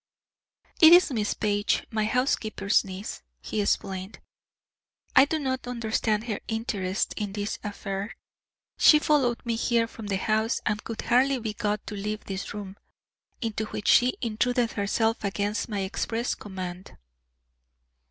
"It 0.81 0.93
is 0.93 1.11
Miss 1.11 1.35
Page, 1.35 1.85
my 1.91 2.05
housekeeper's 2.05 2.83
niece," 2.83 3.21
he 3.39 3.61
explained. 3.61 4.17
"I 5.15 5.25
do 5.25 5.37
not 5.37 5.67
understand 5.67 6.23
her 6.23 6.39
interest 6.47 7.13
in 7.17 7.33
this 7.33 7.59
affair. 7.63 8.15
She 8.79 8.97
followed 8.97 9.45
me 9.45 9.55
here 9.55 9.85
from 9.87 10.07
the 10.07 10.17
house 10.17 10.59
and 10.65 10.83
could 10.83 11.03
hardly 11.03 11.37
be 11.37 11.53
got 11.53 11.85
to 11.85 11.93
leave 11.95 12.23
this 12.25 12.51
room, 12.51 12.77
into 13.43 13.65
which 13.65 13.89
she 13.89 14.17
intruded 14.21 14.71
herself 14.71 15.23
against 15.23 15.69
my 15.69 15.81
express 15.81 16.33
command." 16.33 16.97